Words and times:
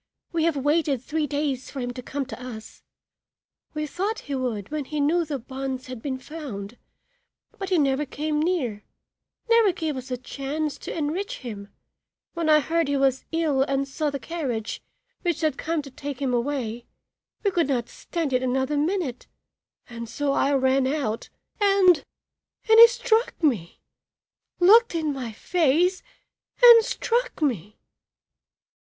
We 0.31 0.45
have 0.45 0.55
waited 0.57 0.99
three 1.03 1.27
days 1.27 1.69
for 1.69 1.79
him 1.79 1.91
to 1.93 2.01
come 2.01 2.25
to 2.25 2.43
us. 2.43 2.81
We 3.75 3.85
thought 3.85 4.21
he 4.21 4.33
would 4.33 4.71
when 4.71 4.85
he 4.85 4.99
knew 4.99 5.23
the 5.23 5.37
bonds 5.37 5.85
had 5.85 6.01
been 6.01 6.17
found, 6.17 6.79
but 7.59 7.69
he 7.69 7.77
never 7.77 8.07
came 8.07 8.39
near, 8.39 8.83
never 9.47 9.71
gave 9.71 9.95
us 9.95 10.09
a 10.09 10.17
chance 10.17 10.79
to 10.79 10.97
enrich 10.97 11.41
him; 11.45 11.67
and 11.67 11.69
when 12.33 12.49
I 12.49 12.61
heard 12.61 12.87
he 12.87 12.97
was 12.97 13.25
ill 13.31 13.61
and 13.61 13.87
saw 13.87 14.09
the 14.09 14.17
carriage 14.17 14.81
which 15.21 15.41
had 15.41 15.55
come 15.55 15.83
to 15.83 15.91
take 15.91 16.19
him 16.19 16.33
away, 16.33 16.87
we 17.43 17.51
could 17.51 17.67
not 17.67 17.87
stand 17.87 18.33
it 18.33 18.41
another 18.41 18.77
minute 18.77 19.27
and 19.87 20.09
so 20.09 20.33
I 20.33 20.51
ran 20.55 20.87
out 20.87 21.29
and 21.59 22.03
and 22.67 22.79
he 22.79 22.87
struck 22.87 23.35
me! 23.43 23.79
looked 24.59 24.95
in 24.95 25.13
my 25.13 25.31
face 25.31 26.01
and 26.63 26.83
struck 26.83 27.39
me!" 27.39 27.77